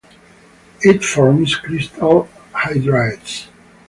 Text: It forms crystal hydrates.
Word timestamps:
It 0.81 1.05
forms 1.05 1.55
crystal 1.55 2.27
hydrates. 2.53 3.49